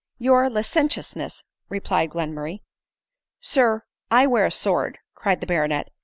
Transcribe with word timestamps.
"Your 0.29 0.49
licentiousness," 0.49 1.43
replied 1.69 2.09
Glenmurray." 2.09 2.61
Sir, 3.53 3.83
I 4.09 4.25
wear 4.25 4.47
a 4.47 4.51
sword," 4.51 4.97
cried 5.13 5.41
the 5.41 5.45
baronet. 5.45 5.89